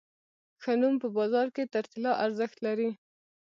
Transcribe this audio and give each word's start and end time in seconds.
ښه 0.61 0.73
نوم 0.81 0.95
په 1.03 1.07
بازار 1.17 1.47
کې 1.55 1.63
تر 1.73 1.85
طلا 1.91 2.11
ارزښت 2.25 2.57
لري. 2.65 2.89